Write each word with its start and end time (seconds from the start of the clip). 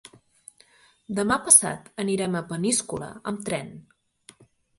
Demà 1.19 1.37
passat 1.49 1.91
anirem 2.05 2.39
a 2.41 2.41
Peníscola 2.53 3.11
amb 3.35 3.45
tren. 3.53 3.71